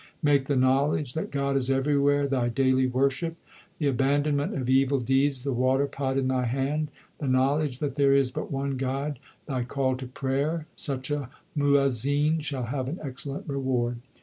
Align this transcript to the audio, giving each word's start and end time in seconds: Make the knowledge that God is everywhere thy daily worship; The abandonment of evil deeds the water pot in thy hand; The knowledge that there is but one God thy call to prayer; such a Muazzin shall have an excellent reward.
Make 0.23 0.47
the 0.47 0.55
knowledge 0.55 1.13
that 1.13 1.29
God 1.29 1.55
is 1.55 1.69
everywhere 1.69 2.25
thy 2.27 2.49
daily 2.49 2.87
worship; 2.87 3.35
The 3.77 3.85
abandonment 3.85 4.55
of 4.55 4.67
evil 4.67 4.99
deeds 4.99 5.43
the 5.43 5.53
water 5.53 5.85
pot 5.85 6.17
in 6.17 6.27
thy 6.27 6.45
hand; 6.45 6.89
The 7.19 7.27
knowledge 7.27 7.77
that 7.77 7.93
there 7.93 8.15
is 8.15 8.31
but 8.31 8.49
one 8.49 8.77
God 8.77 9.19
thy 9.45 9.63
call 9.63 9.95
to 9.97 10.07
prayer; 10.07 10.65
such 10.75 11.11
a 11.11 11.29
Muazzin 11.55 12.39
shall 12.41 12.63
have 12.63 12.87
an 12.87 12.97
excellent 13.03 13.47
reward. 13.47 13.97